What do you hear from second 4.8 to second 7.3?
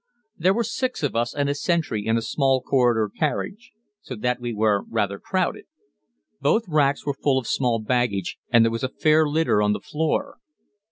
rather crowded; both racks were